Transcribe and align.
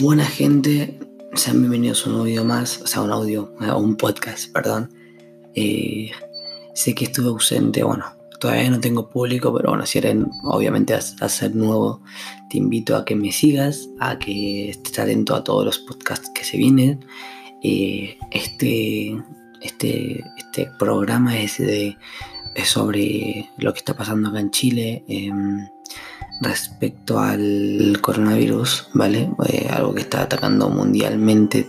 Buena 0.00 0.24
gente, 0.24 0.98
sean 1.34 1.60
bienvenidos 1.60 2.06
a 2.06 2.10
un 2.10 2.20
audio 2.20 2.44
más, 2.46 2.80
o 2.80 2.86
sea, 2.86 3.02
un 3.02 3.12
audio, 3.12 3.54
a 3.60 3.76
un 3.76 3.96
podcast, 3.96 4.50
perdón. 4.50 4.90
Eh, 5.54 6.10
sé 6.74 6.94
que 6.94 7.04
estuve 7.04 7.28
ausente, 7.28 7.82
bueno, 7.82 8.06
todavía 8.40 8.70
no 8.70 8.80
tengo 8.80 9.10
público, 9.10 9.52
pero 9.54 9.68
bueno, 9.68 9.84
si 9.84 9.98
eres 9.98 10.16
obviamente 10.44 10.94
a, 10.94 11.00
ser 11.00 11.54
nuevo, 11.54 12.02
te 12.48 12.56
invito 12.56 12.96
a 12.96 13.04
que 13.04 13.14
me 13.14 13.32
sigas, 13.32 13.90
a 14.00 14.18
que 14.18 14.70
estés 14.70 14.98
atento 14.98 15.34
a 15.34 15.44
todos 15.44 15.62
los 15.66 15.78
podcasts 15.80 16.30
que 16.34 16.44
se 16.44 16.56
vienen. 16.56 17.04
Eh, 17.62 18.16
este, 18.30 19.14
este, 19.60 20.24
este 20.38 20.70
programa 20.78 21.38
es, 21.38 21.58
de, 21.58 21.98
es 22.54 22.68
sobre 22.68 23.50
lo 23.58 23.74
que 23.74 23.80
está 23.80 23.94
pasando 23.94 24.30
acá 24.30 24.40
en 24.40 24.50
Chile. 24.52 25.04
Em, 25.06 25.66
respecto 26.42 27.20
al 27.20 27.98
coronavirus, 28.00 28.88
¿vale? 28.94 29.30
Eh, 29.48 29.68
algo 29.70 29.94
que 29.94 30.02
está 30.02 30.22
atacando 30.22 30.68
mundialmente. 30.68 31.68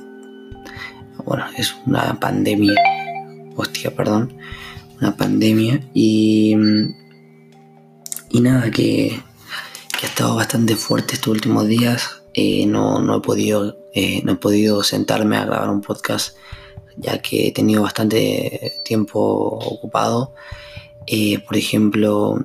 Bueno, 1.26 1.46
es 1.58 1.76
una 1.86 2.20
pandemia. 2.20 2.74
Hostia, 3.56 3.96
perdón. 3.96 4.36
Una 5.00 5.16
pandemia. 5.16 5.80
Y. 5.94 6.56
Y 8.30 8.42
nada, 8.42 8.72
que, 8.72 9.22
que 10.00 10.06
ha 10.06 10.10
estado 10.10 10.36
bastante 10.36 10.76
fuerte 10.76 11.14
estos 11.14 11.34
últimos 11.34 11.68
días. 11.68 12.24
Eh, 12.34 12.66
no, 12.66 13.00
no, 13.00 13.18
he 13.18 13.22
podido, 13.22 13.78
eh, 13.94 14.22
no 14.24 14.34
he 14.34 14.38
podido 14.38 14.82
sentarme 14.82 15.38
a 15.38 15.46
grabar 15.46 15.70
un 15.70 15.82
podcast 15.82 16.36
ya 16.98 17.20
que 17.20 17.48
he 17.48 17.52
tenido 17.52 17.84
bastante 17.84 18.82
tiempo 18.84 19.20
ocupado. 19.20 20.34
por 21.48 21.58
ejemplo, 21.58 22.40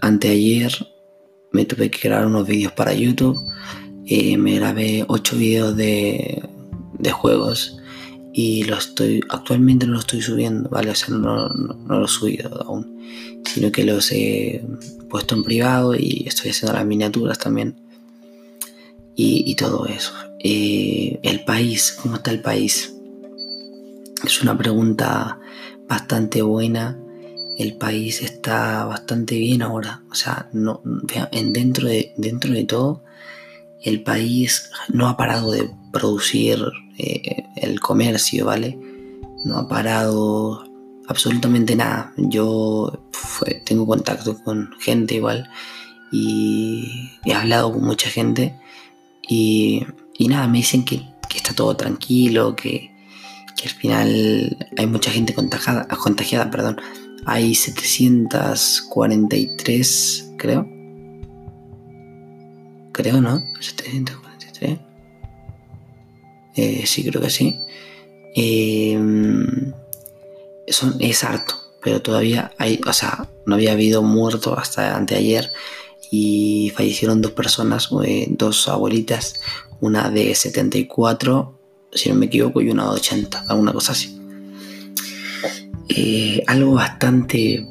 anteayer 0.00 0.72
me 1.54 1.64
tuve 1.64 1.88
que 1.88 2.08
grabar 2.08 2.26
unos 2.26 2.46
vídeos 2.46 2.72
para 2.72 2.92
YouTube. 2.92 3.38
Eh, 4.06 4.36
me 4.36 4.56
grabé 4.56 5.04
8 5.08 5.36
vídeos 5.36 5.76
de, 5.76 6.42
de, 6.98 7.10
juegos 7.12 7.78
y 8.34 8.64
lo 8.64 8.76
estoy 8.76 9.22
actualmente 9.30 9.86
no 9.86 9.94
lo 9.94 10.00
estoy 10.00 10.20
subiendo, 10.20 10.68
¿vale? 10.68 10.90
O 10.90 10.94
sea, 10.94 11.14
no, 11.14 11.48
no, 11.48 11.98
lo 12.00 12.04
he 12.04 12.08
subido 12.08 12.62
aún, 12.66 12.98
sino 13.46 13.72
que 13.72 13.84
los 13.84 14.10
he 14.12 14.62
puesto 15.08 15.36
en 15.36 15.44
privado 15.44 15.94
y 15.94 16.24
estoy 16.26 16.50
haciendo 16.50 16.76
las 16.76 16.84
miniaturas 16.84 17.38
también 17.38 17.76
y, 19.14 19.44
y 19.50 19.54
todo 19.54 19.86
eso. 19.86 20.12
Eh, 20.40 21.20
el 21.22 21.44
país, 21.44 21.96
¿cómo 22.02 22.16
está 22.16 22.30
el 22.32 22.42
país? 22.42 22.94
Es 24.26 24.42
una 24.42 24.58
pregunta 24.58 25.38
bastante 25.88 26.42
buena 26.42 26.98
el 27.58 27.76
país 27.76 28.22
está 28.22 28.84
bastante 28.84 29.38
bien 29.38 29.62
ahora. 29.62 30.02
O 30.10 30.14
sea, 30.14 30.48
no, 30.52 30.82
en 31.32 31.52
dentro, 31.52 31.88
de, 31.88 32.12
dentro 32.16 32.52
de 32.52 32.64
todo, 32.64 33.04
el 33.82 34.02
país 34.02 34.70
no 34.88 35.08
ha 35.08 35.16
parado 35.16 35.52
de 35.52 35.70
producir 35.92 36.58
eh, 36.98 37.44
el 37.56 37.80
comercio, 37.80 38.46
¿vale? 38.46 38.78
No 39.44 39.58
ha 39.58 39.68
parado 39.68 40.64
absolutamente 41.06 41.76
nada. 41.76 42.12
Yo 42.16 43.04
tengo 43.64 43.86
contacto 43.86 44.42
con 44.42 44.70
gente 44.80 45.16
igual 45.16 45.48
y 46.10 47.10
he 47.24 47.34
hablado 47.34 47.72
con 47.72 47.84
mucha 47.84 48.08
gente 48.08 48.54
y, 49.28 49.86
nada, 50.20 50.46
me 50.48 50.58
dicen 50.58 50.84
que, 50.84 51.02
está 51.34 51.52
todo 51.52 51.76
tranquilo, 51.76 52.54
que, 52.54 52.92
que, 53.56 53.68
al 53.68 53.74
final 53.74 54.56
hay 54.78 54.86
mucha 54.86 55.10
gente 55.10 55.34
contagiada, 55.34 55.88
contagiada 55.88 56.48
perdón, 56.48 56.80
hay 57.26 57.54
743, 57.54 60.32
creo. 60.36 60.68
Creo, 62.92 63.20
¿no? 63.20 63.42
743. 63.60 64.78
Eh, 66.56 66.86
sí, 66.86 67.04
creo 67.04 67.20
que 67.20 67.30
sí. 67.30 67.58
Em, 68.36 69.72
son, 70.68 70.96
es 71.00 71.24
harto, 71.24 71.54
pero 71.82 72.00
todavía 72.02 72.52
hay, 72.58 72.80
o 72.86 72.92
sea, 72.92 73.28
no 73.46 73.54
había 73.54 73.72
habido 73.72 74.02
muerto 74.02 74.58
hasta 74.58 74.96
anteayer 74.96 75.50
y 76.10 76.72
fallecieron 76.76 77.22
dos 77.22 77.32
personas, 77.32 77.88
eh, 78.04 78.26
dos 78.30 78.68
abuelitas, 78.68 79.40
una 79.80 80.10
de 80.10 80.34
74, 80.34 81.58
si 81.92 82.08
no 82.08 82.16
me 82.16 82.26
equivoco, 82.26 82.60
y 82.60 82.70
una 82.70 82.84
de 82.84 82.90
80, 82.90 83.44
alguna 83.48 83.72
cosa 83.72 83.92
así. 83.92 84.20
Eh, 85.88 86.42
algo 86.46 86.74
bastante, 86.74 87.66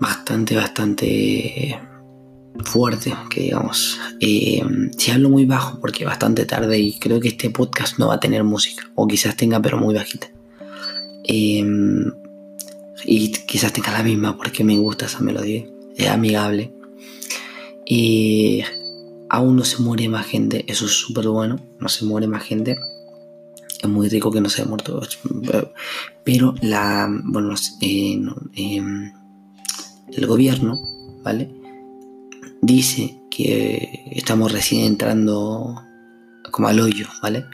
bastante, 0.00 0.56
bastante 0.56 1.78
fuerte, 2.64 3.12
que 3.28 3.42
digamos. 3.42 3.98
Eh, 4.20 4.62
si 4.96 5.10
hablo 5.10 5.28
muy 5.28 5.44
bajo 5.44 5.78
porque 5.80 6.04
bastante 6.04 6.46
tarde 6.46 6.78
y 6.78 6.98
creo 6.98 7.20
que 7.20 7.28
este 7.28 7.50
podcast 7.50 7.98
no 7.98 8.08
va 8.08 8.14
a 8.14 8.20
tener 8.20 8.44
música, 8.44 8.90
o 8.94 9.06
quizás 9.06 9.36
tenga 9.36 9.60
pero 9.60 9.78
muy 9.78 9.94
bajita. 9.94 10.28
Eh, 11.24 11.64
y 13.04 13.32
quizás 13.32 13.72
tenga 13.72 13.92
la 13.92 14.02
misma 14.02 14.36
porque 14.36 14.64
me 14.64 14.76
gusta 14.76 15.06
esa 15.06 15.20
melodía, 15.20 15.64
es 15.96 16.08
amigable. 16.08 16.72
Y 17.86 18.62
aún 19.28 19.56
no 19.56 19.64
se 19.64 19.82
muere 19.82 20.08
más 20.08 20.26
gente, 20.26 20.64
eso 20.68 20.86
es 20.86 20.92
súper 20.92 21.28
bueno, 21.28 21.58
no 21.78 21.88
se 21.88 22.04
muere 22.04 22.26
más 22.26 22.44
gente 22.44 22.78
es 23.82 23.88
muy 23.88 24.08
rico 24.08 24.30
que 24.30 24.40
no 24.40 24.48
se 24.48 24.62
haya 24.62 24.68
muerto. 24.68 25.00
Pero 26.24 26.54
la, 26.60 27.08
bueno, 27.24 27.54
eh, 27.80 28.20
em, 28.54 29.12
el 30.12 30.26
gobierno, 30.26 30.78
¿vale? 31.22 31.50
Dice 32.62 33.20
que 33.30 34.04
estamos 34.12 34.52
recién 34.52 34.84
entrando 34.84 35.82
como 36.50 36.68
al 36.68 36.80
hoyo, 36.80 37.06
¿vale? 37.22 37.46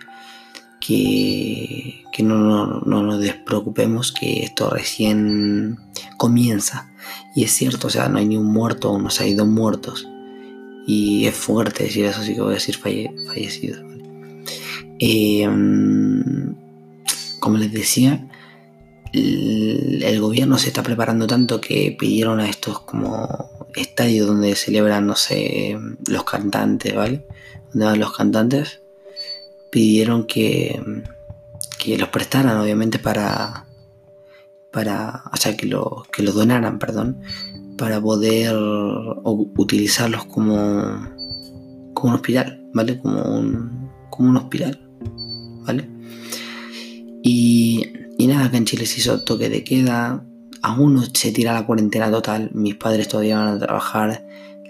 Que, 0.81 2.04
que 2.12 2.22
no, 2.22 2.38
no, 2.38 2.81
no, 2.81 3.03
nos 3.03 3.20
despreocupemos, 3.20 4.12
que 4.12 4.43
esto 4.43 4.70
recién 4.70 5.78
comienza. 6.16 6.91
Y 7.34 7.44
es 7.44 7.53
cierto, 7.53 7.87
o 7.87 7.91
sea, 7.91 8.08
no 8.08 8.19
hay 8.19 8.26
ni 8.26 8.37
un 8.37 8.53
muerto, 8.53 8.98
no 8.98 9.10
se 9.10 9.25
ha 9.25 9.28
ido 9.28 9.47
muertos. 9.47 10.08
Y 10.87 11.26
es 11.26 11.34
fuerte 11.34 11.84
decir 11.84 12.04
eso, 12.04 12.22
sí 12.22 12.34
que 12.34 12.41
voy 12.41 12.53
a 12.53 12.54
decir 12.54 12.76
falle, 12.76 13.12
fallecidos. 13.26 13.96
Em, 14.99 16.55
como 17.41 17.59
les 17.59 17.73
decía, 17.73 18.29
el, 19.12 20.21
gobierno 20.21 20.59
se 20.59 20.69
está 20.69 20.83
preparando 20.83 21.27
tanto 21.27 21.61
que 21.61 21.97
pidieron 21.99 22.41
a 22.41 22.49
estos 22.49 22.81
como 22.81 23.51
estadios 23.75 24.27
donde 24.27 24.55
celebran, 24.56 25.06
no 25.06 25.17
sé, 25.17 25.79
los 26.09 26.25
cantantes, 26.25 26.95
¿vale? 26.95 27.27
Donde 27.73 27.87
van 27.87 28.01
los 28.01 28.17
cantantes, 28.17 28.81
pidieron 29.71 30.27
que, 30.27 30.81
que 31.79 31.99
los 31.99 32.09
prestaran, 32.09 32.59
obviamente, 32.59 32.99
para, 32.99 33.67
para, 34.73 35.25
o 35.33 35.37
sea, 35.37 35.56
que, 35.56 35.67
lo, 35.67 36.06
que 36.12 36.23
los 36.23 36.35
donaran, 36.35 36.79
perdón, 36.79 37.21
para 37.77 38.01
poder 38.01 38.56
utilizarlos 39.25 40.25
como, 40.27 41.09
como 41.95 42.12
un 42.12 42.15
hospital, 42.15 42.62
¿vale? 42.73 42.99
Como 42.99 43.23
un, 43.23 43.91
como 44.11 44.31
un 44.31 44.37
hospital. 44.39 44.86
Y, 47.22 47.84
nada, 48.21 48.47
acá 48.47 48.56
en 48.56 48.65
Chile 48.65 48.87
se 48.87 49.00
hizo 49.00 49.21
toque 49.22 49.49
de 49.49 49.65
queda, 49.65 50.25
aún 50.62 50.94
no 50.94 51.03
se 51.12 51.32
tira 51.32 51.53
la 51.53 51.66
cuarentena 51.66 52.10
total, 52.10 52.50
mis 52.54 52.77
padres 52.77 53.09
todavía 53.09 53.38
van 53.38 53.49
a 53.49 53.59
trabajar, 53.59 54.25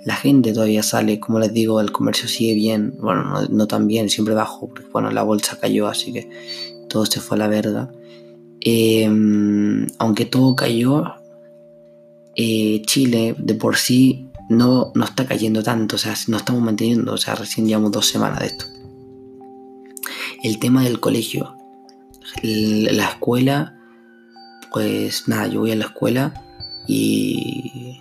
la 0.05 0.15
gente 0.15 0.53
todavía 0.53 0.83
sale, 0.83 1.21
como 1.21 1.39
les 1.39 1.53
digo, 1.53 1.81
el 1.81 1.93
comercio 1.93 2.29
sigue 2.29 2.55
bien, 2.55 2.95
bueno, 3.01 3.47
no, 3.51 3.67
tan 3.67 3.87
bien, 3.87 4.09
siempre 4.09 4.35
bajo, 4.35 4.69
porque 4.69 4.89
bueno, 4.93 5.11
la 5.11 5.23
bolsa 5.23 5.59
cayó, 5.61 5.89
así 5.89 6.13
que 6.13 6.31
todo 6.89 7.07
se 7.07 7.21
fue 7.21 7.37
a 7.37 7.41
la 7.41 7.49
verga. 7.49 7.91
Em, 8.61 9.87
aunque 9.99 10.25
todo 10.25 10.57
cayó, 10.57 11.05
eh, 12.37 12.83
Chile 12.87 13.35
de 13.39 13.55
por 13.55 13.77
sí 13.77 14.29
no, 14.49 14.93
no 14.95 15.05
está 15.05 15.27
cayendo 15.27 15.63
tanto, 15.63 15.97
o 15.97 15.99
sea, 15.99 16.15
no 16.29 16.37
estamos 16.37 16.63
manteniendo, 16.63 17.13
o 17.13 17.19
sea, 17.19 17.35
recién 17.35 17.67
llevamos 17.67 17.93
dos 17.93 18.07
semanas 18.07 18.41
de 18.41 18.47
esto 18.47 18.76
el 20.47 20.59
tema 20.59 20.85
del 20.85 21.01
colegio. 21.01 21.57
La 22.43 23.09
escuela, 23.09 23.77
pues 24.73 25.27
nada, 25.29 25.49
yo 25.49 25.61
voy 25.61 25.73
a 25.73 25.77
la 25.77 25.87
escuela 25.87 26.45
y, 26.87 28.01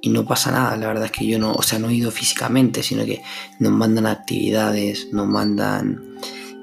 y 0.00 0.08
no 0.08 0.24
pasa 0.24 0.50
nada. 0.50 0.76
La 0.76 0.86
verdad 0.86 1.06
es 1.06 1.12
que 1.12 1.26
yo 1.26 1.38
no, 1.38 1.52
o 1.52 1.62
sea, 1.62 1.78
no 1.78 1.90
he 1.90 1.94
ido 1.94 2.10
físicamente, 2.10 2.82
sino 2.82 3.04
que 3.04 3.22
nos 3.58 3.72
mandan 3.72 4.06
actividades, 4.06 5.08
nos 5.12 5.26
mandan 5.26 6.16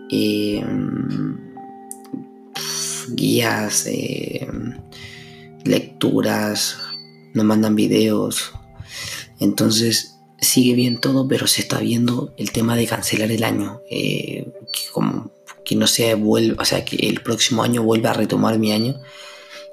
em, 0.10 1.38
guías, 3.14 3.86
em, 3.86 4.80
lecturas, 5.64 6.78
nos 7.34 7.46
mandan 7.46 7.76
videos. 7.76 8.52
Entonces, 9.40 10.15
sigue 10.40 10.76
bien 10.76 11.00
todo, 11.00 11.28
pero 11.28 11.48
se 11.48 11.62
está 11.62 11.80
viendo 11.80 12.34
el 12.38 12.52
tema 12.52 12.76
de 12.76 12.88
cancelar 12.88 13.32
el 13.32 13.44
año. 13.44 13.82
Eh, 13.90 14.52
que, 15.64 15.76
no 15.76 15.88
se 15.88 16.14
vuelva, 16.16 16.62
o 16.62 16.66
sea, 16.66 16.86
que 16.86 16.96
el 17.08 17.22
próximo 17.22 17.64
año 17.64 17.84
vuelva 17.84 18.12
a 18.12 18.14
retomar 18.14 18.60
mi 18.60 18.72
año. 18.72 19.00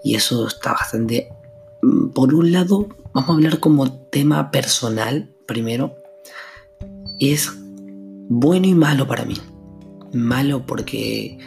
Y 0.03 0.15
eso 0.15 0.47
está 0.47 0.73
bastante... 0.73 1.29
Mm, 1.83 2.09
por 2.11 2.35
un 2.35 2.53
lado, 2.53 2.89
vamos 3.13 3.31
a 3.31 3.33
hablar 3.35 3.61
como 3.61 3.93
tema 4.09 4.51
personal 4.51 5.35
primero. 5.47 5.97
Es 7.21 7.53
bueno 8.29 8.67
y 8.67 8.75
malo 8.75 9.07
para 9.07 9.25
mí. 9.25 9.37
Malo 10.13 10.65
porque... 10.67 11.39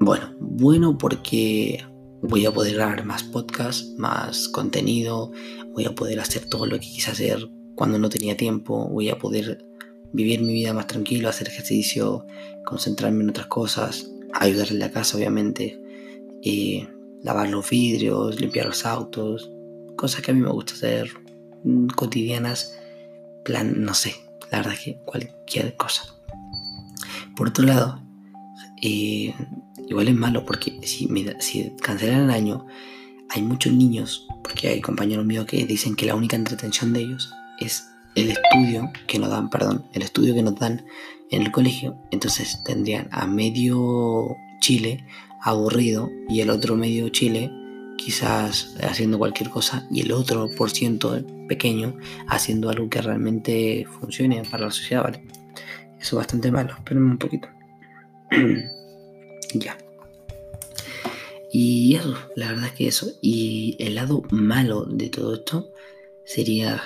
Bueno, 0.00 0.34
bueno 0.38 0.96
porque 0.96 1.84
voy 2.22 2.46
a 2.46 2.52
poder 2.52 2.74
grabar 2.74 3.04
más 3.04 3.22
podcasts, 3.22 3.94
más 3.98 4.48
contenido, 4.48 5.30
voy 5.74 5.84
a 5.84 5.94
poder 5.94 6.20
hacer 6.20 6.48
todo 6.48 6.66
lo 6.66 6.78
que 6.78 6.86
quise 6.86 7.10
hacer 7.10 7.48
cuando 7.74 7.98
no 7.98 8.08
tenía 8.08 8.36
tiempo, 8.36 8.88
voy 8.88 9.08
a 9.08 9.18
poder 9.18 9.64
vivir 10.12 10.42
mi 10.42 10.52
vida 10.52 10.74
más 10.74 10.86
tranquilo, 10.86 11.28
hacer 11.28 11.48
ejercicio, 11.48 12.26
concentrarme 12.64 13.22
en 13.22 13.30
otras 13.30 13.46
cosas, 13.46 14.10
ayudarle 14.34 14.76
a 14.84 14.88
la 14.88 14.92
casa 14.92 15.16
obviamente, 15.16 15.80
y 16.42 16.86
lavar 17.22 17.48
los 17.48 17.68
vidrios, 17.68 18.40
limpiar 18.40 18.66
los 18.66 18.86
autos, 18.86 19.50
cosas 19.96 20.22
que 20.22 20.30
a 20.30 20.34
mí 20.34 20.40
me 20.40 20.50
gusta 20.50 20.74
hacer 20.74 21.10
mm, 21.64 21.88
cotidianas, 21.88 22.78
plan, 23.44 23.82
no 23.82 23.94
sé, 23.94 24.14
la 24.50 24.58
verdad 24.58 24.74
que 24.82 24.98
cualquier 25.04 25.76
cosa. 25.76 26.02
Por 27.36 27.48
otro 27.48 27.64
lado, 27.64 28.02
eh, 28.82 29.34
igual 29.88 30.08
es 30.08 30.14
malo 30.14 30.44
porque 30.44 30.78
si, 30.82 31.08
si 31.40 31.72
cancelan 31.82 32.24
el 32.24 32.30
año, 32.30 32.66
hay 33.28 33.42
muchos 33.42 33.72
niños, 33.72 34.26
porque 34.42 34.68
hay 34.68 34.80
compañeros 34.80 35.24
míos 35.24 35.46
que 35.46 35.64
dicen 35.64 35.94
que 35.94 36.06
la 36.06 36.14
única 36.14 36.36
entretención 36.36 36.92
de 36.92 37.00
ellos 37.00 37.32
es 37.60 37.88
el 38.14 38.30
estudio 38.30 38.90
que 39.06 39.18
nos 39.18 39.30
dan, 39.30 39.50
perdón, 39.50 39.86
el 39.92 40.02
estudio 40.02 40.34
que 40.34 40.42
nos 40.42 40.56
dan 40.56 40.84
en 41.30 41.42
el 41.42 41.52
colegio. 41.52 41.96
Entonces 42.10 42.62
tendrían 42.64 43.08
a 43.12 43.26
medio 43.26 44.36
Chile 44.60 45.04
aburrido 45.42 46.10
y 46.28 46.40
el 46.40 46.50
otro 46.50 46.76
medio 46.76 47.08
Chile 47.08 47.50
quizás 47.96 48.74
haciendo 48.82 49.18
cualquier 49.18 49.50
cosa 49.50 49.86
y 49.90 50.00
el 50.00 50.12
otro 50.12 50.48
por 50.56 50.70
ciento 50.70 51.22
pequeño 51.48 51.96
haciendo 52.28 52.70
algo 52.70 52.88
que 52.88 53.02
realmente 53.02 53.86
funcione 54.00 54.42
para 54.50 54.66
la 54.66 54.70
sociedad, 54.70 55.04
¿vale? 55.04 55.22
Eso 56.00 56.16
es 56.16 56.18
bastante 56.18 56.50
malo, 56.50 56.74
espérenme 56.74 57.10
un 57.10 57.18
poquito. 57.18 57.48
ya. 59.54 59.76
Y 61.52 61.96
eso, 61.96 62.16
la 62.36 62.48
verdad 62.48 62.66
es 62.66 62.72
que 62.72 62.88
eso. 62.88 63.12
Y 63.20 63.76
el 63.80 63.96
lado 63.96 64.22
malo 64.30 64.84
de 64.84 65.10
todo 65.10 65.34
esto 65.34 65.70
sería 66.24 66.80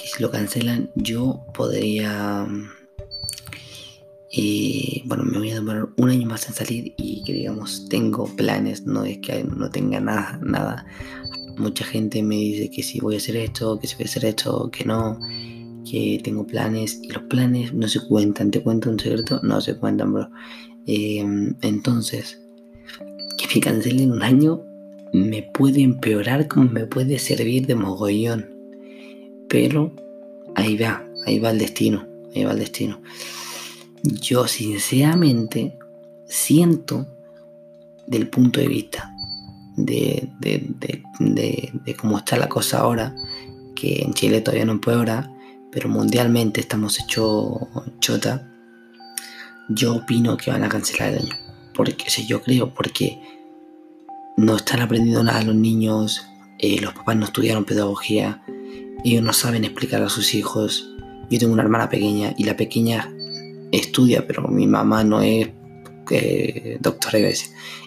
que 0.00 0.08
si 0.08 0.22
lo 0.22 0.30
cancelan 0.30 0.90
yo 0.94 1.44
podría... 1.54 2.46
Eh, 4.32 5.02
bueno, 5.06 5.24
me 5.24 5.38
voy 5.38 5.50
a 5.50 5.56
demorar 5.56 5.88
un 5.96 6.08
año 6.08 6.26
más 6.26 6.46
en 6.48 6.54
salir 6.54 6.94
y 6.96 7.24
que 7.24 7.32
digamos 7.32 7.86
tengo 7.88 8.26
planes, 8.36 8.86
no 8.86 9.04
es 9.04 9.18
que 9.18 9.42
no 9.44 9.70
tenga 9.70 10.00
nada, 10.00 10.38
nada. 10.42 10.86
Mucha 11.56 11.84
gente 11.84 12.22
me 12.22 12.36
dice 12.36 12.70
que 12.70 12.82
si 12.82 13.00
voy 13.00 13.16
a 13.16 13.18
hacer 13.18 13.36
esto, 13.36 13.78
que 13.78 13.88
si 13.88 13.96
voy 13.96 14.04
a 14.04 14.08
hacer 14.08 14.24
esto, 14.24 14.70
que 14.70 14.84
no, 14.84 15.18
que 15.84 16.20
tengo 16.22 16.46
planes 16.46 17.00
y 17.02 17.08
los 17.08 17.24
planes 17.24 17.74
no 17.74 17.88
se 17.88 18.00
cuentan. 18.06 18.52
¿Te 18.52 18.62
cuento 18.62 18.88
un 18.88 19.00
secreto? 19.00 19.40
No 19.42 19.60
se 19.60 19.76
cuentan, 19.76 20.14
bro. 20.14 20.30
Eh, 20.86 21.24
entonces, 21.62 22.40
que 23.36 23.46
me 23.52 23.60
cancelen 23.60 24.12
un 24.12 24.22
año 24.22 24.62
me 25.12 25.42
puede 25.42 25.82
empeorar 25.82 26.46
como 26.46 26.70
me 26.70 26.86
puede 26.86 27.18
servir 27.18 27.66
de 27.66 27.74
mogollón. 27.74 28.59
Pero 29.50 29.92
ahí 30.54 30.78
va, 30.78 31.04
ahí 31.26 31.40
va 31.40 31.50
el 31.50 31.58
destino, 31.58 32.06
ahí 32.34 32.44
va 32.44 32.52
el 32.52 32.60
destino. 32.60 33.00
Yo 34.04 34.46
sinceramente 34.46 35.76
siento 36.26 37.06
del 38.06 38.28
punto 38.28 38.60
de 38.60 38.68
vista 38.68 39.12
de, 39.76 40.28
de, 40.38 41.96
cómo 41.96 42.18
está 42.18 42.36
la 42.36 42.48
cosa 42.48 42.78
ahora, 42.78 43.14
que 43.74 44.02
en 44.02 44.14
Chile 44.14 44.40
todavía 44.40 44.64
no 44.64 44.72
empeora, 44.72 45.32
pero 45.72 45.88
mundialmente 45.88 46.60
estamos 46.60 47.00
hechos 47.00 47.58
chota, 47.98 48.48
yo 49.68 49.96
opino 49.96 50.36
que 50.36 50.52
van 50.52 50.62
a 50.62 50.68
cancelar 50.68 51.14
el 51.14 51.18
año. 51.18 51.36
Porque, 51.74 52.04
o 52.08 52.22
yo 52.22 52.40
creo, 52.42 52.72
porque 52.72 53.20
no 54.36 54.56
están 54.56 54.80
aprendiendo 54.80 55.24
nada 55.24 55.42
los 55.42 55.56
niños, 55.56 56.24
eh, 56.58 56.80
los 56.80 56.94
papás 56.94 57.16
no 57.16 57.24
estudiaron 57.24 57.64
pedagogía, 57.64 58.42
ellos 59.04 59.22
no 59.22 59.32
saben 59.32 59.64
explicar 59.64 60.02
a 60.02 60.08
sus 60.08 60.34
hijos. 60.34 60.88
Yo 61.30 61.38
tengo 61.38 61.52
una 61.52 61.62
hermana 61.62 61.88
pequeña 61.88 62.34
y 62.36 62.44
la 62.44 62.56
pequeña 62.56 63.12
estudia, 63.72 64.26
pero 64.26 64.48
mi 64.48 64.66
mamá 64.66 65.04
no 65.04 65.22
es 65.22 65.48
eh, 66.10 66.78
doctora, 66.80 67.18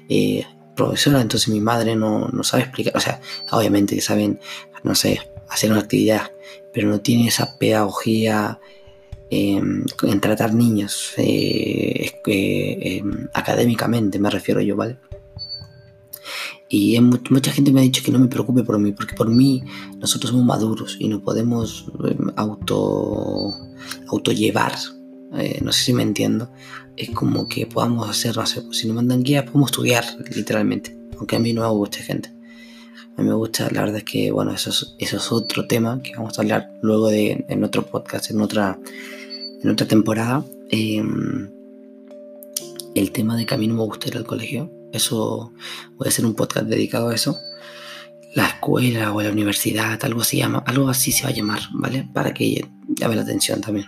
eh, 0.09 0.45
profesora, 0.75 1.21
entonces 1.21 1.49
mi 1.49 1.59
madre 1.59 1.95
no, 1.95 2.29
sabe 2.43 2.63
explicar. 2.63 2.95
O 2.95 2.99
sea, 2.99 3.19
obviamente 3.51 3.99
saben, 4.01 4.39
no 4.83 4.95
sé, 4.95 5.19
hacer 5.49 5.71
una 5.71 5.81
actividad, 5.81 6.31
pero 6.73 6.87
no 6.87 7.01
tiene 7.01 7.27
esa 7.27 7.57
pedagogía 7.57 8.59
em, 9.29 9.85
en 10.03 10.19
tratar 10.21 10.53
niños 10.53 11.13
eh, 11.17 12.11
em, 12.25 13.27
académicamente, 13.33 14.19
me 14.19 14.29
refiero 14.29 14.61
yo, 14.61 14.75
¿vale? 14.75 14.97
Y 16.75 16.99
mucha 16.99 17.51
gente 17.51 17.71
me 17.71 17.81
ha 17.81 17.83
dicho 17.83 18.01
que 18.03 18.11
no 18.11 18.17
me 18.17 18.27
preocupe 18.27 18.63
por 18.63 18.79
mí, 18.79 18.93
porque 18.93 19.13
por 19.13 19.29
mí 19.29 19.61
nosotros 19.99 20.31
somos 20.31 20.43
maduros 20.43 20.97
y 20.99 21.07
no 21.07 21.21
podemos 21.21 21.85
em, 22.03 22.31
auto, 22.35 23.53
llevar 24.35 24.73
eh, 25.35 25.59
no 25.61 25.71
sé 25.71 25.83
si 25.83 25.93
me 25.93 26.01
entiendo. 26.01 26.49
Es 26.97 27.11
como 27.11 27.47
que 27.47 27.67
podamos 27.67 28.09
hacer, 28.09 28.35
no 28.35 28.43
pues, 28.43 28.75
si 28.75 28.87
nos 28.87 28.95
mandan 28.95 29.21
guías, 29.21 29.43
podemos 29.43 29.69
estudiar 29.69 30.03
literalmente. 30.35 30.97
Aunque 31.19 31.35
a 31.35 31.39
mí 31.39 31.53
no 31.53 31.61
me 31.61 31.69
gusta 31.69 31.99
gente. 31.99 32.33
A 33.17 33.21
mí 33.21 33.27
me 33.27 33.35
gusta, 33.35 33.69
la 33.69 33.81
verdad 33.81 33.97
es 33.97 34.03
que, 34.05 34.31
bueno, 34.31 34.51
eso 34.51 34.71
es, 34.71 34.95
eso 34.97 35.17
es 35.17 35.31
otro 35.31 35.67
tema 35.67 36.01
que 36.01 36.15
vamos 36.15 36.39
a 36.39 36.41
hablar 36.41 36.73
luego 36.81 37.09
de, 37.09 37.45
en 37.49 37.63
otro 37.63 37.85
podcast, 37.85 38.31
en 38.31 38.41
otra, 38.41 38.79
en 39.61 39.69
otra 39.69 39.87
temporada. 39.87 40.43
Em, 40.71 41.51
el 42.95 43.11
tema 43.11 43.37
de 43.37 43.45
que 43.45 43.53
a 43.53 43.57
mí 43.59 43.67
no 43.67 43.75
me 43.75 43.83
gusta 43.83 44.07
ir 44.07 44.17
al 44.17 44.25
colegio 44.25 44.71
eso 44.93 45.51
a 45.99 46.07
hacer 46.07 46.25
un 46.25 46.35
podcast 46.35 46.67
dedicado 46.67 47.09
a 47.09 47.15
eso. 47.15 47.37
La 48.35 48.47
escuela 48.47 49.11
o 49.11 49.21
la 49.21 49.29
universidad, 49.31 49.99
algo 50.03 50.21
así, 50.21 50.37
llama, 50.37 50.63
algo 50.65 50.87
así 50.89 51.11
se 51.11 51.23
va 51.23 51.29
a 51.29 51.33
llamar, 51.33 51.61
¿vale? 51.71 52.07
Para 52.13 52.33
que 52.33 52.65
llame 52.87 53.15
la 53.15 53.23
atención 53.23 53.59
también. 53.61 53.87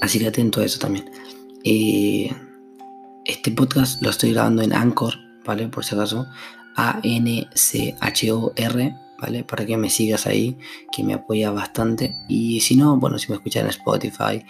Así 0.00 0.18
que 0.18 0.26
atento 0.26 0.60
a 0.60 0.64
eso 0.64 0.78
también. 0.78 1.10
Eh, 1.64 2.34
este 3.24 3.50
podcast 3.52 4.02
lo 4.02 4.10
estoy 4.10 4.32
grabando 4.32 4.62
en 4.62 4.72
Anchor, 4.72 5.14
¿vale? 5.44 5.68
Por 5.68 5.84
si 5.84 5.94
acaso. 5.94 6.26
A-N-C-H-O-R 6.76 7.50
¿vale? 9.20 9.44
Para 9.44 9.66
que 9.66 9.76
me 9.76 9.90
sigas 9.90 10.26
ahí, 10.26 10.56
que 10.92 11.04
me 11.04 11.14
apoya 11.14 11.50
bastante. 11.50 12.14
Y 12.28 12.60
si 12.60 12.76
no, 12.76 12.96
bueno, 12.96 13.18
si 13.18 13.28
me 13.28 13.36
escuchas 13.36 13.62
en 13.64 13.68
Spotify, 13.70 14.44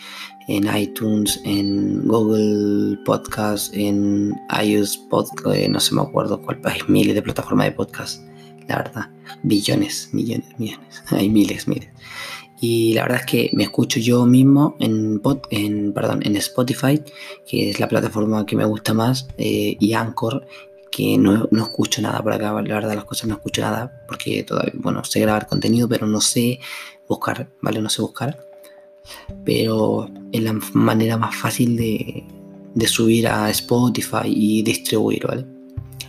en 0.48 0.76
iTunes, 0.76 1.40
en 1.44 2.06
Google 2.06 2.98
Podcast, 3.04 3.74
en 3.74 4.34
iOS 4.62 4.96
Podcast, 5.10 5.56
eh, 5.56 5.68
no 5.68 5.80
se 5.80 5.94
me 5.94 6.02
acuerdo 6.02 6.40
cuál, 6.40 6.60
hay 6.64 6.80
miles 6.88 7.14
de 7.14 7.22
plataformas 7.22 7.66
de 7.66 7.72
podcast, 7.72 8.22
la 8.68 8.76
verdad, 8.78 9.10
billones, 9.42 10.10
millones, 10.12 10.48
millones, 10.58 11.02
hay 11.10 11.28
miles, 11.28 11.66
miles. 11.68 11.88
Y 12.62 12.92
la 12.92 13.02
verdad 13.02 13.20
es 13.20 13.26
que 13.26 13.50
me 13.54 13.62
escucho 13.62 14.00
yo 14.00 14.26
mismo 14.26 14.76
en, 14.80 15.22
en, 15.50 15.92
perdón, 15.94 16.20
en 16.24 16.36
Spotify, 16.36 17.00
que 17.48 17.70
es 17.70 17.80
la 17.80 17.88
plataforma 17.88 18.44
que 18.44 18.54
me 18.54 18.66
gusta 18.66 18.92
más, 18.92 19.28
eh, 19.38 19.78
y 19.80 19.94
Anchor, 19.94 20.46
que 20.90 21.16
no, 21.18 21.48
no, 21.50 21.62
escucho 21.62 22.02
nada 22.02 22.22
por 22.22 22.32
acá, 22.32 22.52
la 22.52 22.74
verdad 22.74 22.94
las 22.94 23.04
cosas 23.04 23.28
no 23.28 23.34
escucho 23.34 23.62
nada, 23.62 24.04
porque 24.06 24.42
todavía, 24.42 24.72
bueno, 24.76 25.04
sé 25.04 25.20
grabar 25.20 25.46
contenido, 25.46 25.88
pero 25.88 26.06
no 26.06 26.20
sé 26.20 26.60
buscar, 27.08 27.48
¿vale? 27.60 27.80
No 27.80 27.88
sé 27.88 28.02
buscar. 28.02 28.38
Pero 29.44 30.08
es 30.32 30.42
la 30.42 30.52
manera 30.74 31.16
más 31.16 31.34
fácil 31.34 31.76
de, 31.76 32.24
de 32.74 32.86
subir 32.86 33.28
a 33.28 33.50
Spotify 33.50 34.26
y 34.26 34.62
distribuir, 34.62 35.26
¿vale? 35.26 35.46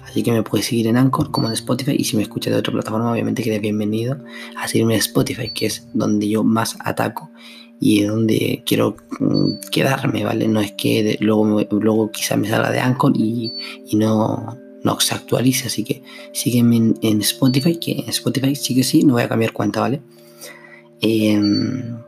Así 0.04 0.24
que 0.24 0.32
me 0.32 0.44
puedes 0.44 0.66
seguir 0.66 0.88
en 0.88 0.98
Anchor 0.98 1.32
como 1.32 1.48
en 1.48 1.54
Spotify 1.54 1.96
y 1.98 2.04
si 2.04 2.18
me 2.18 2.24
escuchas 2.24 2.54
de 2.54 2.60
otra 2.60 2.74
plataforma, 2.74 3.12
obviamente 3.12 3.44
que 3.44 3.50
eres 3.50 3.62
bienvenido 3.62 4.18
a 4.58 4.68
seguirme 4.68 4.96
en 4.96 5.00
Spotify, 5.00 5.52
que 5.52 5.68
es 5.68 5.88
donde 5.94 6.28
yo 6.28 6.44
más 6.44 6.78
ataco 6.82 7.32
y 7.80 8.04
donde 8.04 8.62
quiero 8.66 8.98
mm, 9.20 9.70
quedarme, 9.72 10.26
¿vale? 10.26 10.48
No 10.50 10.60
es 10.60 10.74
que 10.74 11.18
luego, 11.22 11.66
luego 11.72 12.12
quizás 12.12 12.38
me 12.38 12.50
salga 12.50 12.72
de 12.72 12.80
Anchor 12.82 13.14
y 13.16 13.54
no, 13.94 14.60
no 14.84 15.00
se 15.00 15.16
actualice, 15.16 15.68
así 15.68 15.84
que 15.84 16.04
sígueme 16.34 16.94
en, 17.02 17.22
Spotify, 17.22 17.78
que 17.78 17.92
en 17.92 18.10
Spotify 18.10 18.56
sí 18.56 18.76
que 18.76 18.84
sí, 18.84 19.04
no 19.04 19.14
voy 19.14 19.24
a 19.24 19.30
cambiar 19.30 19.54
cuenta, 19.54 19.82
¿vale? 19.82 20.02
Em, 21.02 22.00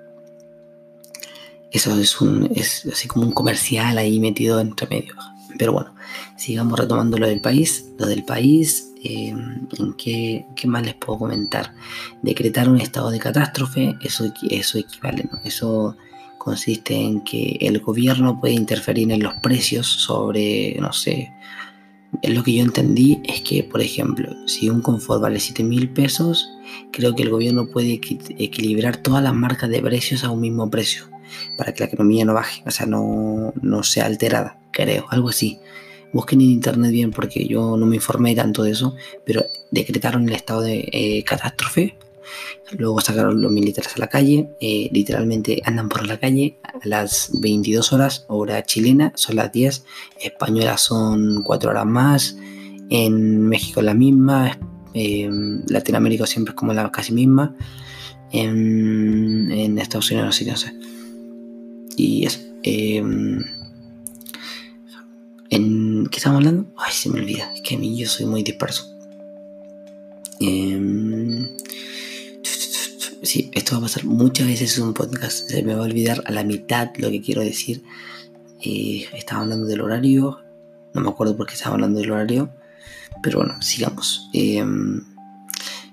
eso 1.72 1.98
es, 2.00 2.22
un, 2.22 2.52
es 2.56 2.86
así 2.92 3.08
como 3.08 3.26
un 3.26 3.32
comercial 3.32 3.98
ahí 3.98 4.20
metido 4.20 4.60
entre 4.60 4.88
medio. 4.88 5.16
Pero 5.58 5.74
bueno, 5.74 5.94
sigamos 6.38 6.80
retomando 6.80 7.18
lo 7.18 7.28
del 7.28 7.42
país. 7.42 7.86
Lo 7.98 8.08
del 8.08 8.24
país, 8.24 8.92
em, 9.04 9.68
¿en 9.78 9.94
qué, 9.94 10.46
más 10.66 10.84
les 10.84 10.96
puedo 10.96 11.20
comentar? 11.20 11.74
Decretar 12.22 12.70
un 12.70 12.80
estado 12.80 13.12
de 13.12 13.20
catástrofe, 13.20 13.96
eso, 14.02 14.32
eso 14.50 14.78
equivale, 14.78 15.28
¿no? 15.32 15.40
Eso 15.44 15.96
consiste 16.38 16.96
en 16.96 17.22
que 17.22 17.58
el 17.62 17.80
gobierno 17.80 18.40
puede 18.40 18.54
interferir 18.54 19.12
en 19.12 19.24
los 19.24 19.34
precios 19.36 19.88
sobre, 19.88 20.76
no 20.80 20.92
sé, 20.92 21.32
lo 22.22 22.44
que 22.44 22.54
yo 22.54 22.64
entendí 22.64 23.22
es 23.26 23.42
que, 23.42 23.64
por 23.64 23.82
ejemplo, 23.82 24.30
si 24.48 24.70
un 24.70 24.82
confort 24.82 25.22
vale 25.22 25.40
7 25.40 25.64
mil 25.64 25.90
pesos, 25.90 26.50
creo 26.92 27.16
que 27.16 27.24
el 27.24 27.30
gobierno 27.30 27.68
puede 27.68 27.94
equilibrar 27.94 28.98
todas 28.98 29.24
las 29.24 29.34
marcas 29.34 29.70
de 29.70 29.82
precios 29.82 30.24
a 30.24 30.30
un 30.30 30.42
mismo 30.42 30.70
precio 30.70 31.06
para 31.58 31.74
que 31.74 31.84
la 31.84 31.88
economía 31.88 32.26
no 32.26 32.34
baje, 32.34 32.64
o 32.66 32.72
sea, 32.72 32.86
no, 32.86 33.54
no 33.62 33.84
sea 33.84 34.06
alterada, 34.06 34.60
creo, 34.72 35.06
algo 35.10 35.30
así. 35.30 35.60
Busquen 36.12 36.42
en 36.42 36.52
internet 36.52 36.92
bien 36.92 37.12
porque 37.12 37.48
yo 37.48 37.76
no 37.76 37.88
me 37.88 37.96
informé 37.96 38.36
tanto 38.36 38.64
de 38.64 38.72
eso, 38.72 38.96
pero 39.26 39.46
decretaron 39.72 40.30
el 40.30 40.36
estado 40.36 40.62
de 40.62 40.88
eh, 40.92 41.24
catástrofe. 41.24 41.98
Luego 42.78 43.02
sacaron 43.02 43.42
los 43.42 43.52
militares 43.52 43.96
a 43.96 44.00
la 44.00 44.08
calle, 44.08 44.50
eh, 44.60 44.90
literalmente 44.92 45.62
andan 45.66 45.90
por 45.90 46.06
la 46.06 46.20
calle 46.20 46.58
a 46.64 46.88
las 46.88 47.30
22 47.34 47.94
horas, 47.94 48.26
hora 48.28 48.64
chilena, 48.64 49.12
son 49.16 49.36
las 49.36 49.52
10, 49.52 49.86
españolas 50.22 50.82
son 50.82 51.44
4 51.44 51.72
horas 51.72 51.86
más, 51.86 52.38
en 52.90 53.48
México 53.48 53.82
la 53.82 53.94
misma, 53.94 54.60
en 54.94 55.64
Latinoamérica 55.68 56.26
siempre 56.26 56.52
es 56.52 56.56
como 56.56 56.74
la 56.74 56.92
casi 56.92 57.14
misma, 57.14 57.56
en, 58.32 59.52
en 59.52 59.78
Estados 59.78 60.10
Unidos 60.12 60.26
no 60.26 60.32
sé, 60.32 60.46
no 60.46 60.58
sé. 60.58 60.74
Y 61.96 62.26
eso. 62.26 62.40
Em, 62.64 63.44
¿En 65.50 66.08
qué 66.08 66.18
estamos 66.18 66.38
hablando? 66.38 66.66
Ay, 66.78 66.92
se 66.92 67.10
me 67.10 67.20
olvida. 67.20 67.54
Es 67.54 67.62
que 67.62 67.76
a 67.76 67.78
mí 67.78 67.96
yo 67.96 68.08
soy 68.08 68.26
muy 68.26 68.42
disperso. 68.42 68.90
Em, 70.40 71.03
sí, 73.34 73.50
esto 73.54 73.74
va 73.74 73.80
a 73.80 73.82
pasar 73.82 74.06
muchas 74.06 74.46
veces 74.46 74.78
en 74.78 74.84
un 74.84 74.94
podcast. 74.94 75.50
Se 75.50 75.64
me 75.64 75.74
va 75.74 75.82
a 75.82 75.86
olvidar 75.86 76.24
a 76.28 76.32
la 76.32 76.44
mitad 76.44 76.92
lo 76.98 77.10
que 77.10 77.20
quiero 77.20 77.42
decir. 77.42 77.84
Eh, 78.62 79.08
estaba 79.14 79.42
hablando 79.42 79.66
del 79.66 79.82
horario. 79.82 80.40
No 80.94 81.02
me 81.02 81.10
acuerdo 81.10 81.36
por 81.36 81.48
qué 81.48 81.56
estaba 81.56 81.74
hablando 81.74 82.00
del 82.00 82.12
horario. 82.12 82.52
Pero 83.24 83.40
bueno, 83.40 83.60
sigamos. 83.60 84.30
Em, 84.34 85.04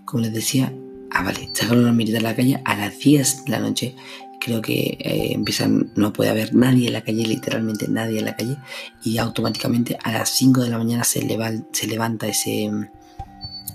como 0.04 0.22
les 0.22 0.34
decía, 0.34 0.70
ah, 1.12 1.22
vale, 1.22 1.48
sacaron 1.54 1.86
a 1.86 1.92
militar 1.92 2.20
a 2.20 2.24
la 2.24 2.36
calle 2.36 2.60
a 2.62 2.76
las 2.76 2.98
10 2.98 3.46
de 3.46 3.50
la 3.50 3.60
noche 3.60 3.96
creo 4.38 4.62
que 4.62 4.96
eh, 4.98 5.32
empiezan, 5.34 5.92
no 5.96 6.14
puede 6.14 6.30
haber 6.30 6.54
nadie 6.54 6.86
en 6.86 6.94
la 6.94 7.02
calle, 7.02 7.26
literalmente 7.26 7.88
nadie 7.88 8.20
en 8.20 8.24
la 8.24 8.36
calle, 8.36 8.56
y 9.04 9.18
automáticamente 9.18 9.98
a 10.02 10.12
las 10.12 10.30
5 10.30 10.62
de 10.62 10.70
la 10.70 10.78
mañana 10.78 11.04
se 11.04 11.22
levanta 11.22 12.26
ese, 12.26 12.70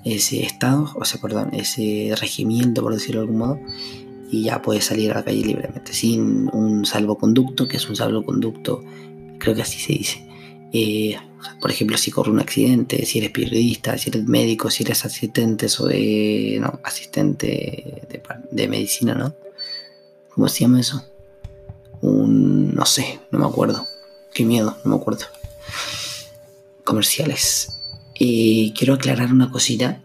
ese 0.03 0.43
estado, 0.43 0.91
o 0.95 1.05
sea, 1.05 1.21
perdón, 1.21 1.49
ese 1.53 2.13
regimiento, 2.19 2.81
por 2.81 2.93
decirlo 2.93 3.21
de 3.21 3.25
algún 3.25 3.39
modo, 3.39 3.59
y 4.31 4.43
ya 4.43 4.61
puede 4.61 4.81
salir 4.81 5.11
a 5.11 5.15
la 5.15 5.23
calle 5.23 5.43
libremente, 5.43 5.93
sin 5.93 6.49
un 6.53 6.85
salvoconducto, 6.85 7.67
que 7.67 7.77
es 7.77 7.89
un 7.89 7.95
salvoconducto, 7.95 8.83
creo 9.39 9.55
que 9.55 9.61
así 9.61 9.79
se 9.79 9.93
dice. 9.93 10.27
Eh, 10.73 11.15
por 11.61 11.71
ejemplo, 11.71 11.97
si 11.97 12.11
corre 12.11 12.31
un 12.31 12.39
accidente, 12.39 13.05
si 13.05 13.19
eres 13.19 13.31
periodista, 13.31 13.97
si 13.97 14.09
eres 14.09 14.25
médico, 14.25 14.69
si 14.69 14.83
eres 14.83 15.05
asistente 15.05 15.67
o 15.79 15.85
de, 15.85 16.57
no, 16.59 16.79
asistente 16.83 17.47
de, 18.09 18.21
de 18.51 18.67
medicina, 18.67 19.13
¿no? 19.13 19.33
¿Cómo 20.35 20.49
se 20.49 20.61
llama 20.61 20.81
eso? 20.81 21.01
Un. 22.01 22.75
No 22.75 22.85
sé, 22.85 23.19
no 23.31 23.39
me 23.39 23.45
acuerdo. 23.45 23.87
Qué 24.33 24.43
miedo, 24.43 24.77
no 24.83 24.91
me 24.91 25.01
acuerdo. 25.01 25.25
Comerciales. 26.83 27.84
Y 28.17 28.71
quiero 28.71 28.93
aclarar 28.93 29.31
una 29.31 29.51
cosita 29.51 30.01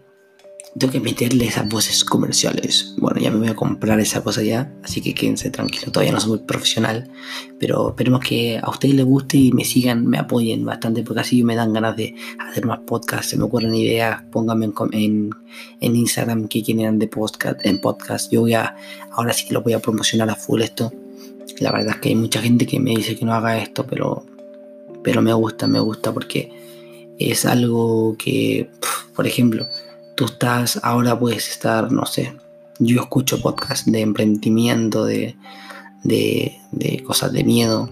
tengo 0.77 0.93
que 0.93 0.99
meterle 1.01 1.45
esas 1.45 1.67
voces 1.67 2.05
comerciales. 2.05 2.95
Bueno, 2.97 3.19
ya 3.19 3.29
me 3.29 3.39
voy 3.39 3.49
a 3.49 3.55
comprar 3.55 3.99
esa 3.99 4.23
cosa 4.23 4.41
ya, 4.41 4.73
así 4.83 5.01
que 5.01 5.13
quédense 5.13 5.49
tranquilos. 5.49 5.91
Todavía 5.91 6.13
no 6.13 6.19
soy 6.21 6.29
muy 6.29 6.39
profesional, 6.39 7.11
pero 7.59 7.89
esperemos 7.89 8.21
que 8.21 8.57
a 8.57 8.69
ustedes 8.69 8.95
les 8.95 9.05
guste 9.05 9.37
y 9.37 9.51
me 9.51 9.65
sigan, 9.65 10.07
me 10.07 10.17
apoyen 10.17 10.63
bastante, 10.63 11.03
porque 11.03 11.21
así 11.21 11.43
me 11.43 11.55
dan 11.55 11.73
ganas 11.73 11.97
de 11.97 12.15
hacer 12.39 12.65
más 12.65 12.79
podcasts. 12.79 13.31
Se 13.31 13.37
me 13.37 13.43
ocurren 13.43 13.75
ideas, 13.75 14.21
pónganme 14.31 14.71
en, 14.93 15.29
en, 15.81 15.95
Instagram 15.95 16.47
qué 16.47 16.63
quieren 16.63 16.99
de 16.99 17.07
podcast, 17.07 17.65
en 17.65 17.81
podcast. 17.81 18.31
Yo 18.31 18.41
voy 18.41 18.53
a, 18.53 18.75
ahora 19.11 19.33
sí 19.33 19.45
que 19.47 19.53
lo 19.53 19.61
voy 19.61 19.73
a 19.73 19.79
promocionar 19.79 20.29
a 20.29 20.35
full 20.35 20.61
esto. 20.61 20.93
La 21.59 21.71
verdad 21.71 21.95
es 21.95 22.01
que 22.01 22.09
hay 22.09 22.15
mucha 22.15 22.41
gente 22.41 22.65
que 22.65 22.79
me 22.79 22.91
dice 22.91 23.17
que 23.17 23.25
no 23.25 23.33
haga 23.33 23.57
esto, 23.57 23.85
pero, 23.85 24.25
pero 25.03 25.21
me 25.21 25.33
gusta, 25.33 25.67
me 25.67 25.81
gusta 25.81 26.13
porque 26.13 26.60
es 27.29 27.45
algo 27.45 28.15
que, 28.17 28.69
por 29.15 29.27
ejemplo, 29.27 29.67
tú 30.15 30.25
estás, 30.25 30.79
ahora 30.83 31.19
puedes 31.19 31.49
estar, 31.49 31.91
no 31.91 32.05
sé, 32.05 32.33
yo 32.79 33.01
escucho 33.01 33.41
podcasts 33.41 33.91
de 33.91 34.01
emprendimiento, 34.01 35.05
de, 35.05 35.35
de, 36.03 37.03
cosas 37.05 37.31
de 37.31 37.43
miedo. 37.43 37.89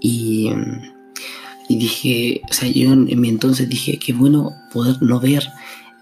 Y, 0.00 0.50
y, 1.68 1.76
dije, 1.76 2.42
o 2.50 2.52
sea, 2.52 2.68
yo 2.68 2.92
en, 2.92 3.20
mi 3.20 3.28
entonces 3.28 3.68
dije, 3.68 3.98
qué 3.98 4.12
bueno 4.12 4.52
poder 4.72 5.02
no 5.02 5.20
ver, 5.20 5.48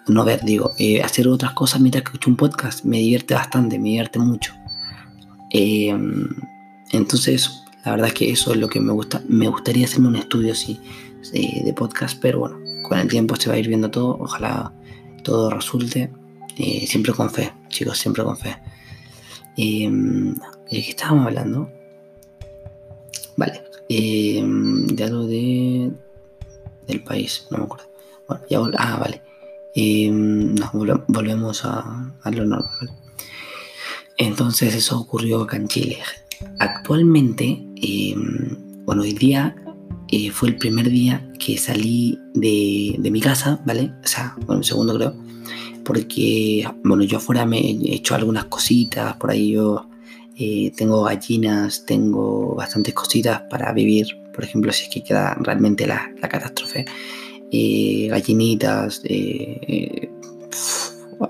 no 0.07 0.25
ver, 0.25 0.41
digo, 0.45 0.73
eh, 0.79 1.03
hacer 1.03 1.29
otras 1.29 1.53
cosas 1.53 1.81
mientras 1.81 2.03
que 2.03 2.09
escucho 2.09 2.31
un 2.31 2.37
podcast. 2.37 2.85
Me 2.85 2.99
divierte 2.99 3.35
bastante, 3.35 3.79
me 3.79 3.91
divierte 3.91 4.19
mucho. 4.19 4.55
Eh, 5.51 5.97
entonces, 6.91 7.63
la 7.85 7.93
verdad 7.93 8.09
es 8.09 8.15
que 8.15 8.31
eso 8.31 8.53
es 8.53 8.59
lo 8.59 8.69
que 8.69 8.81
me 8.81 8.93
gusta. 8.93 9.23
Me 9.29 9.49
gustaría 9.49 9.87
hacerme 9.87 10.09
un 10.09 10.17
estudio 10.17 10.53
así 10.53 10.81
de 11.31 11.73
podcast, 11.77 12.19
pero 12.21 12.41
bueno, 12.41 12.59
con 12.83 12.99
el 12.99 13.09
tiempo 13.09 13.37
se 13.37 13.49
va 13.49 13.55
a 13.55 13.59
ir 13.59 13.69
viendo 13.69 13.91
todo. 13.91 14.19
Ojalá 14.21 14.73
todo 15.23 15.51
resulte. 15.51 16.11
Eh, 16.59 16.87
siempre 16.87 17.13
con 17.13 17.31
fe, 17.31 17.53
chicos, 17.69 17.99
siempre 17.99 18.23
con 18.25 18.37
fe. 18.37 18.57
¿De 19.57 20.35
qué 20.71 20.91
estábamos 20.91 21.27
hablando? 21.27 21.71
Vale. 23.37 23.63
Em, 23.89 24.87
de 24.87 25.05
algo 25.05 25.27
de. 25.27 25.93
del 26.87 27.03
país, 27.03 27.47
no 27.51 27.59
me 27.59 27.65
acuerdo. 27.65 27.87
Bueno, 28.29 28.45
ya 28.49 28.59
Ah, 28.79 28.99
vale. 28.99 29.23
Em, 29.75 30.55
nos 30.55 30.73
volvemos 30.73 31.65
a, 31.65 32.13
lo 32.31 32.45
normal. 32.45 32.91
Entonces, 34.19 34.75
eso 34.75 35.01
ocurrió 35.01 35.43
acá 35.43 35.57
en 35.57 35.69
Chile. 35.69 35.99
Actualmente, 36.59 37.65
bueno, 38.85 39.03
hoy 39.03 39.13
día 39.15 39.57
eh, 40.15 40.31
fue 40.31 40.51
el 40.51 40.57
primer 40.57 40.91
día 40.91 41.27
que 41.39 41.57
salí 41.57 42.21
de, 42.35 42.99
mi 43.11 43.23
casa, 43.23 43.63
¿vale? 43.65 43.93
O 44.05 44.07
sea, 44.07 44.37
bueno, 44.45 44.61
el 44.61 44.65
segundo 44.67 44.95
creo. 44.95 45.15
Porque, 45.87 46.69
bueno, 46.85 47.03
yo 47.05 47.17
afuera 47.17 47.47
me 47.47 47.59
he 47.59 47.95
hecho 47.95 48.15
algunas 48.15 48.45
cositas, 48.45 49.17
por 49.17 49.31
ahí 49.31 49.53
yo 49.53 49.89
eh, 50.37 50.71
tengo 50.77 51.05
gallinas, 51.05 51.87
tengo 51.87 52.55
bastantes 52.55 52.93
cositas 52.93 53.41
para 53.49 53.73
vivir. 53.73 54.07
Por 54.35 54.45
ejemplo, 54.45 54.71
si 54.71 54.85
es 54.85 54.91
que 54.91 55.03
queda 55.03 55.35
realmente 55.41 55.87
la, 55.87 56.13
catástrofe. 56.21 56.85
Eh, 57.51 58.09
gallinitas, 58.11 59.03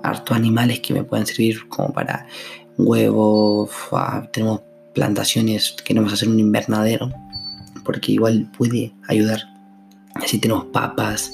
hartos 0.02 0.36
animales 0.36 0.80
que 0.80 0.92
me 0.92 1.04
pueden 1.04 1.26
servir 1.26 1.68
como 1.68 1.92
para 1.92 2.26
huevos. 2.76 3.70
tenemos 4.32 4.62
plantaciones, 4.92 5.70
que 5.70 5.84
queremos 5.84 6.12
hacer 6.12 6.28
un 6.28 6.40
invernadero 6.40 7.12
porque 7.84 8.12
igual 8.12 8.50
puede 8.56 8.92
ayudar. 9.08 9.48
Así 10.14 10.38
tenemos 10.38 10.66
papas 10.66 11.32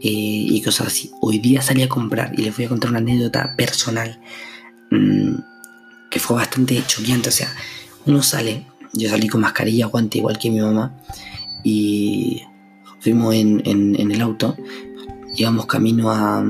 eh, 0.00 0.08
y 0.10 0.62
cosas 0.62 0.88
así. 0.88 1.10
Hoy 1.20 1.38
día 1.38 1.62
salí 1.62 1.82
a 1.82 1.88
comprar 1.88 2.32
y 2.38 2.42
les 2.42 2.56
voy 2.56 2.66
a 2.66 2.68
contar 2.68 2.90
una 2.90 3.00
anécdota 3.00 3.54
personal 3.56 4.20
mm, 4.90 5.34
que 6.10 6.20
fue 6.20 6.36
bastante 6.36 6.82
choqueante. 6.86 7.28
O 7.28 7.32
sea, 7.32 7.52
uno 8.06 8.22
sale, 8.22 8.66
yo 8.92 9.08
salí 9.08 9.28
con 9.28 9.40
mascarilla, 9.40 9.86
guante, 9.86 10.18
igual 10.18 10.38
que 10.38 10.50
mi 10.50 10.60
mamá, 10.60 10.96
y 11.62 12.42
fuimos 13.00 13.34
en, 13.34 13.96
el 13.96 14.20
auto, 14.20 14.56
íbamos 15.36 15.66
camino 15.66 16.10
a, 16.10 16.44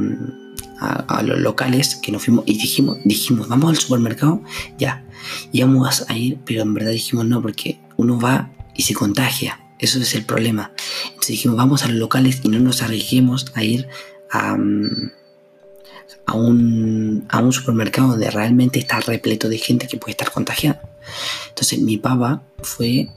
a, 0.80 1.22
los 1.22 1.38
locales 1.40 1.96
que 1.96 2.12
nos 2.12 2.24
fuimos 2.24 2.44
y 2.46 2.54
dijimos, 2.54 2.98
dijimos, 3.04 3.48
vamos 3.48 3.70
al 3.70 3.76
supermercado, 3.76 4.42
ya, 4.78 5.04
íbamos 5.52 6.08
a 6.08 6.16
ir, 6.16 6.38
pero 6.44 6.62
en 6.62 6.74
verdad 6.74 6.92
dijimos 6.92 7.26
no, 7.26 7.42
porque 7.42 7.80
uno 7.96 8.18
va 8.18 8.50
y 8.74 8.82
se 8.82 8.94
contagia. 8.94 9.60
Eso 9.78 9.98
es 9.98 10.14
el 10.14 10.24
problema. 10.24 10.72
Entonces 11.04 11.28
dijimos, 11.28 11.56
vamos 11.56 11.84
a 11.84 11.88
los 11.88 11.96
locales 11.96 12.40
y 12.42 12.48
no 12.48 12.58
nos 12.58 12.82
arriesguemos 12.82 13.46
a 13.54 13.64
ir 13.64 13.88
a, 14.30 14.56
mm, 14.56 15.10
a, 16.26 16.34
un, 16.34 17.24
a 17.28 17.40
un 17.40 17.52
supermercado 17.52 18.08
donde 18.08 18.30
realmente 18.30 18.78
está 18.78 19.00
repleto 19.00 19.48
de 19.48 19.58
gente 19.58 19.88
que 19.88 19.96
puede 19.96 20.12
estar 20.12 20.30
contagiada. 20.30 20.82
Entonces 21.48 21.80
mi 21.80 21.96
papá 21.96 22.42
fue 22.62 23.08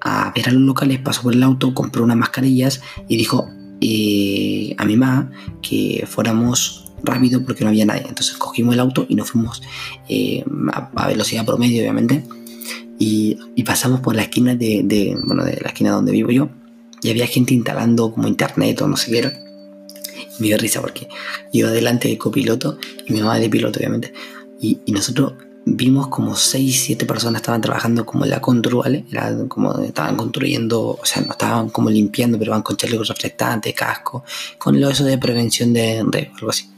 a 0.00 0.32
ver 0.34 0.48
a 0.48 0.52
los 0.52 0.62
locales, 0.62 0.98
pasó 1.00 1.22
por 1.22 1.34
el 1.34 1.42
auto, 1.42 1.72
compró 1.74 2.02
unas 2.04 2.16
mascarillas 2.16 2.80
y 3.08 3.16
dijo 3.16 3.48
eh, 3.80 4.74
a 4.76 4.84
mi 4.84 4.96
mamá 4.96 5.30
que 5.62 6.04
fuéramos 6.08 6.92
rápido 7.02 7.44
porque 7.44 7.62
no 7.62 7.70
había 7.70 7.86
nadie. 7.86 8.06
Entonces 8.08 8.36
cogimos 8.36 8.74
el 8.74 8.80
auto 8.80 9.06
y 9.08 9.14
nos 9.14 9.30
fuimos 9.30 9.62
eh, 10.08 10.44
a 10.96 11.06
velocidad 11.06 11.46
promedio, 11.46 11.80
obviamente 11.82 12.24
y, 12.98 13.62
pasamos 13.64 14.00
por 14.00 14.16
la 14.16 14.22
esquina 14.22 14.54
de, 14.54 15.16
bueno, 15.24 15.44
de 15.44 15.58
la 15.60 15.68
esquina 15.68 15.92
donde 15.92 16.12
vivo 16.12 16.30
yo 16.30 16.48
y 17.02 17.10
había 17.10 17.26
gente 17.26 17.54
instalando 17.54 18.12
como 18.12 18.26
internet 18.26 18.80
o 18.82 18.88
no 18.88 18.96
sé 18.96 19.10
qué 19.10 19.18
era. 19.18 19.32
me 20.38 20.46
dio 20.46 20.56
risa 20.56 20.80
porque 20.80 21.08
iba 21.52 21.70
delante 21.70 22.08
de 22.08 22.18
copiloto 22.18 22.78
y 23.06 23.12
mi 23.12 23.20
mamá 23.20 23.38
de 23.38 23.48
piloto, 23.48 23.78
obviamente. 23.78 24.12
Y, 24.60 24.80
nosotros 24.88 25.34
vimos 25.64 26.08
como 26.08 26.34
6, 26.34 26.82
7 26.86 27.04
personas 27.04 27.42
estaban 27.42 27.60
trabajando 27.60 28.06
como 28.06 28.24
en 28.24 28.30
la 28.30 28.40
constru, 28.40 28.78
¿vale? 28.78 29.04
Era 29.12 29.36
como 29.48 29.78
estaban 29.80 30.16
construyendo, 30.16 30.98
o 31.00 31.04
sea, 31.04 31.22
no 31.22 31.32
estaban 31.32 31.68
como 31.68 31.90
limpiando, 31.90 32.38
pero 32.38 32.52
van 32.52 32.62
con 32.62 32.76
chalecos 32.76 33.08
reflectantes, 33.08 33.74
casco, 33.74 34.24
con 34.56 34.80
lo 34.80 34.88
eso 34.88 35.04
de 35.04 35.18
prevención 35.18 35.72
de 35.72 36.04
riesgo, 36.10 36.36
algo 36.36 36.50
así. 36.50 36.68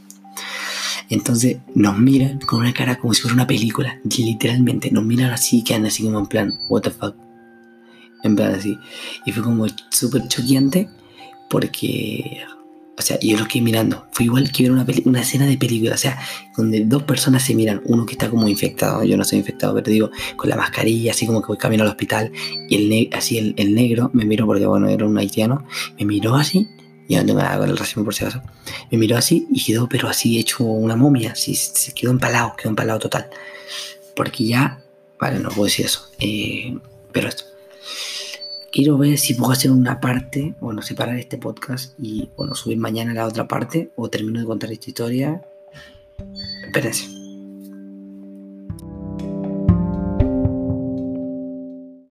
Entonces 1.10 1.58
nos 1.74 1.98
miran 1.98 2.38
con 2.40 2.60
una 2.60 2.72
cara 2.72 2.98
como 2.98 3.12
si 3.12 3.22
fuera 3.22 3.34
una 3.34 3.46
película, 3.46 4.00
literalmente, 4.04 4.90
nos 4.90 5.04
miran 5.04 5.30
así 5.32 5.58
y 5.58 5.64
quedan 5.64 5.86
así 5.86 6.04
como 6.04 6.20
en 6.20 6.26
plan, 6.26 6.58
what 6.68 6.82
the 6.82 6.90
fuck. 6.90 7.14
En 8.22 8.36
plan 8.36 8.54
así. 8.54 8.78
Y 9.26 9.32
fue 9.32 9.42
como 9.42 9.66
súper 9.90 10.28
choqueante 10.28 10.88
porque 11.48 12.42
o 13.00 13.02
sea, 13.02 13.18
yo 13.18 13.38
lo 13.38 13.48
quedé 13.48 13.62
mirando. 13.62 14.06
Fue 14.12 14.26
igual 14.26 14.52
que 14.52 14.64
ver 14.64 14.72
una, 14.72 14.84
una 15.06 15.22
escena 15.22 15.46
de 15.46 15.56
película. 15.56 15.94
O 15.94 15.96
sea, 15.96 16.18
donde 16.54 16.84
dos 16.84 17.04
personas 17.04 17.42
se 17.42 17.54
miran. 17.54 17.80
Uno 17.86 18.04
que 18.04 18.12
está 18.12 18.28
como 18.28 18.46
infectado. 18.46 19.04
Yo 19.04 19.16
no 19.16 19.24
soy 19.24 19.38
infectado, 19.38 19.74
pero 19.74 19.90
digo, 19.90 20.10
con 20.36 20.50
la 20.50 20.56
mascarilla, 20.56 21.12
así 21.12 21.24
como 21.24 21.40
que 21.40 21.46
voy 21.48 21.56
camino 21.56 21.82
al 21.82 21.88
hospital. 21.88 22.30
Y 22.68 22.74
el 22.76 23.08
así 23.14 23.54
el, 23.56 23.74
negro 23.74 24.10
me 24.12 24.26
miró, 24.26 24.44
porque 24.44 24.66
bueno, 24.66 24.86
era 24.86 25.06
un 25.06 25.16
haitiano. 25.16 25.64
Me 25.98 26.04
miró 26.04 26.34
así. 26.34 26.68
Y 27.10 27.16
no 27.16 27.26
tengo 27.26 27.40
nada 27.40 27.58
con 27.58 27.68
el 27.68 27.76
racismo 27.76 28.04
por 28.04 28.14
si 28.14 28.24
acaso. 28.24 28.40
Me 28.88 28.96
miró 28.96 29.16
así 29.16 29.48
y 29.52 29.64
quedó, 29.64 29.88
pero 29.88 30.08
así 30.08 30.38
hecho 30.38 30.62
una 30.62 30.94
momia. 30.94 31.32
Así, 31.32 31.56
se 31.56 31.92
quedó 31.92 32.12
empalado, 32.12 32.54
quedó 32.56 32.68
empalado 32.68 33.00
total. 33.00 33.28
Porque 34.14 34.44
ya. 34.44 34.80
Vale, 35.18 35.40
no 35.40 35.48
puedo 35.48 35.64
decir 35.64 35.86
eso. 35.86 36.08
Eh, 36.20 36.78
pero 37.10 37.28
esto 37.28 37.42
quiero 38.70 38.96
ver 38.96 39.18
si 39.18 39.34
puedo 39.34 39.50
hacer 39.50 39.72
una 39.72 39.98
parte, 39.98 40.54
bueno, 40.60 40.82
separar 40.82 41.16
este 41.16 41.36
podcast 41.36 41.98
y, 41.98 42.30
bueno, 42.36 42.54
subir 42.54 42.78
mañana 42.78 43.12
la 43.12 43.26
otra 43.26 43.48
parte 43.48 43.90
o 43.96 44.08
termino 44.08 44.38
de 44.38 44.46
contar 44.46 44.70
esta 44.70 44.90
historia. 44.90 45.42
Espérense. 46.64 47.19